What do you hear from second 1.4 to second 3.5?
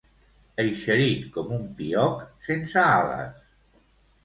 un pioc sense ales.